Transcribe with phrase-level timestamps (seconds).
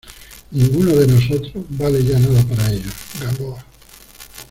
[0.49, 3.63] ninguno de nosotros vale ya nada para ellos, Gamboa.